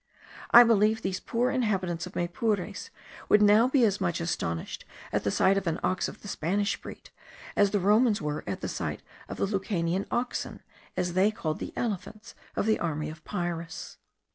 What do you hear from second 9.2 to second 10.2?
of the Lucanian